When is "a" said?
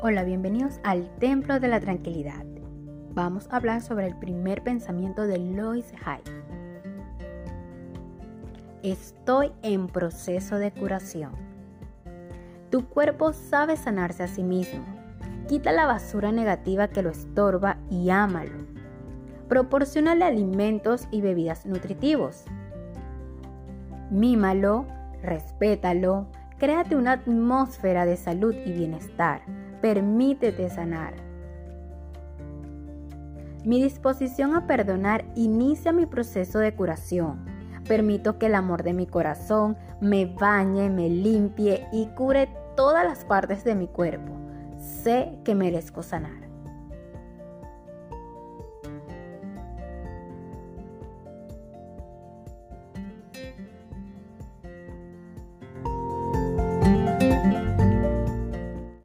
3.50-3.56, 14.22-14.28, 34.54-34.66